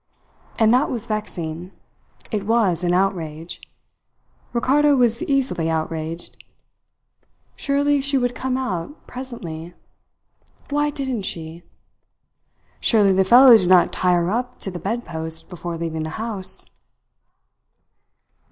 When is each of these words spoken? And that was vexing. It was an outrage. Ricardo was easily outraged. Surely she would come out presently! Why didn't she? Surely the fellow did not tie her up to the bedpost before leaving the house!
And 0.57 0.73
that 0.73 0.89
was 0.89 1.05
vexing. 1.05 1.71
It 2.31 2.47
was 2.47 2.83
an 2.83 2.91
outrage. 2.91 3.61
Ricardo 4.51 4.95
was 4.95 5.21
easily 5.21 5.69
outraged. 5.69 6.43
Surely 7.55 8.01
she 8.01 8.17
would 8.17 8.33
come 8.33 8.57
out 8.57 9.05
presently! 9.05 9.75
Why 10.71 10.89
didn't 10.89 11.21
she? 11.21 11.61
Surely 12.79 13.13
the 13.13 13.23
fellow 13.23 13.55
did 13.55 13.69
not 13.69 13.93
tie 13.93 14.13
her 14.13 14.31
up 14.31 14.57
to 14.61 14.71
the 14.71 14.79
bedpost 14.79 15.51
before 15.51 15.77
leaving 15.77 16.01
the 16.01 16.09
house! 16.17 16.65